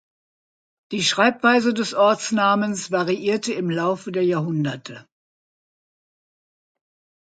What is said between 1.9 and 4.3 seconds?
Ortsnamens variierte im Laufe der